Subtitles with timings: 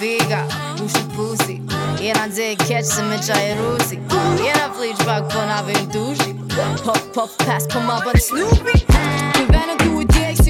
[0.00, 0.46] biga
[0.84, 1.60] Ushi pusi
[2.00, 3.96] Jena dze keq se me qaj e rusi
[4.44, 6.34] Jena fliq pak po na vim dushi
[6.84, 8.74] Pop, pop, pass po ma bët snupi
[9.34, 10.47] Kuj vene du i djek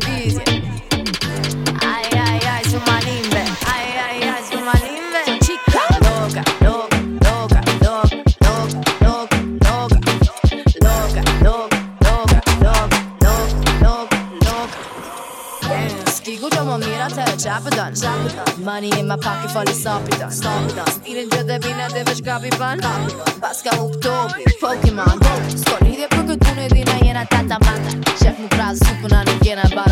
[0.00, 0.42] televizje
[1.84, 9.38] Aj, aj, aj, su malimbe aj, su malimbe Chica loca, loca, loca, loca, loca, loca,
[9.64, 10.00] loca
[10.80, 12.88] Loca, loca, loca, loca,
[13.20, 14.78] loca, loca,
[15.60, 20.16] loca Skigu do më mira të e qapë dënë Money in my pocket falli stopi
[20.16, 22.82] dënë Stopi dënë Stilin dhe bina dhe veç kapi pan
[23.40, 25.24] Pas ka u këtopi, Pokemon
[25.56, 29.64] Sko lidhje për këtë punë e jena tata mata Shef mu prazë supëna nuk jena
[29.74, 29.89] bata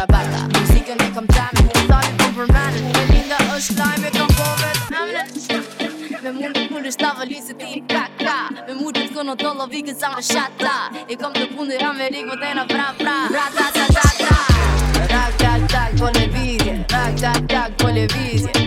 [6.22, 7.82] Me mund të punë është tavë se ti
[8.66, 10.76] Me mund të të kono të lovi kësa me shata
[11.08, 11.78] I kom të punë
[12.58, 14.38] më pra pra Ra ta ta ta ta
[15.14, 18.57] Rak tak tak televizje Rak tak tak televizje Aj aj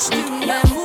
[0.00, 0.79] student